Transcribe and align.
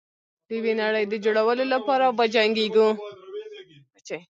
د 0.47 0.49
یوې 0.57 0.73
نړۍ 0.81 1.03
د 1.07 1.13
جوړولو 1.25 1.63
لپاره 1.73 2.05
وجنګیږو. 2.17 2.87